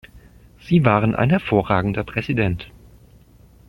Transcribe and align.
Sie 0.59 0.83
waren 0.83 1.13
ein 1.13 1.29
hervorragender 1.29 2.03
Präsident. 2.03 2.71